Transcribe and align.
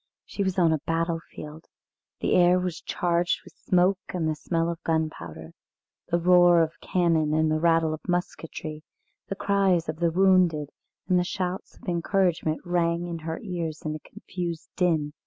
She 0.25 0.41
was 0.43 0.57
on 0.57 0.73
a 0.73 0.81
battlefield. 0.87 1.67
The 2.21 2.33
air 2.33 2.57
was 2.57 2.81
charged 2.81 3.41
with 3.43 3.53
smoke 3.53 3.99
and 4.09 4.27
the 4.27 4.33
smell 4.33 4.67
of 4.67 4.81
gunpowder. 4.81 5.51
The 6.07 6.17
roar 6.17 6.63
of 6.63 6.79
cannon 6.81 7.35
and 7.35 7.51
the 7.51 7.59
rattle 7.59 7.93
of 7.93 8.07
musketry, 8.09 8.81
the 9.27 9.35
cries 9.35 9.87
of 9.87 9.97
the 9.99 10.09
wounded, 10.09 10.71
and 11.07 11.23
shouts 11.23 11.77
of 11.77 11.87
encouragement 11.87 12.61
rang 12.65 13.05
in 13.05 13.19
her 13.19 13.39
ears 13.43 13.83
in 13.83 13.93
a 13.93 13.99
confused 13.99 14.69
din. 14.75 15.13